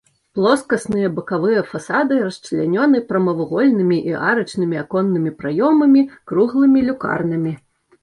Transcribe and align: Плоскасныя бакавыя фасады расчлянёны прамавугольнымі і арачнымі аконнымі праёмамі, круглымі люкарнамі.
Плоскасныя 0.37 1.11
бакавыя 1.17 1.61
фасады 1.73 2.17
расчлянёны 2.25 3.03
прамавугольнымі 3.11 3.97
і 4.15 4.19
арачнымі 4.33 4.83
аконнымі 4.83 5.37
праёмамі, 5.45 6.01
круглымі 6.33 6.79
люкарнамі. 6.91 7.59